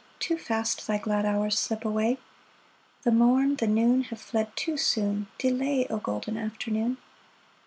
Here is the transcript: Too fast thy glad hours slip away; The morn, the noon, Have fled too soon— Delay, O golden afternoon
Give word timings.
Too 0.17 0.35
fast 0.39 0.87
thy 0.87 0.97
glad 0.97 1.27
hours 1.27 1.59
slip 1.59 1.85
away; 1.85 2.17
The 3.03 3.11
morn, 3.11 3.57
the 3.57 3.67
noon, 3.67 4.05
Have 4.05 4.19
fled 4.19 4.47
too 4.55 4.75
soon— 4.75 5.27
Delay, 5.37 5.85
O 5.91 5.99
golden 5.99 6.37
afternoon 6.39 6.97